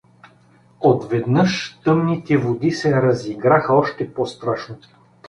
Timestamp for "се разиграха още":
2.71-4.13